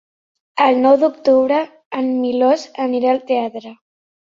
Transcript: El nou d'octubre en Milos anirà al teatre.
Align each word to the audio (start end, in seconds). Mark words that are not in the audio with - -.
El 0.67 0.79
nou 0.85 0.97
d'octubre 1.03 1.61
en 2.03 2.13
Milos 2.25 2.67
anirà 2.91 3.17
al 3.17 3.27
teatre. 3.33 3.81